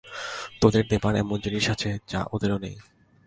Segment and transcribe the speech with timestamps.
[0.61, 2.75] তোদের দেবার এমন জিনিষ আছে, যা ওদেরও নেই।